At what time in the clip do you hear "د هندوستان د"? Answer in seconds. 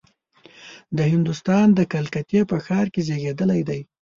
0.97-1.79